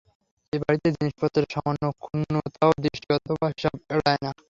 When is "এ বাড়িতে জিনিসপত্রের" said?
0.53-1.45